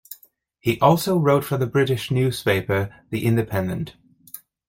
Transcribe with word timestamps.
He 0.59 0.79
also 0.81 1.15
wrote 1.19 1.45
for 1.45 1.57
the 1.59 1.67
British 1.67 2.09
newspaper 2.09 2.91
"The 3.11 3.23
Independent". 3.23 3.97